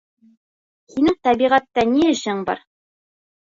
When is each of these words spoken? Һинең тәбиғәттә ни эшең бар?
Һинең 0.93 1.17
тәбиғәттә 1.29 1.85
ни 1.93 2.09
эшең 2.17 2.43
бар? 2.51 2.65